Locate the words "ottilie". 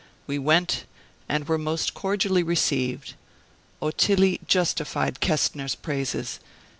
3.83-4.39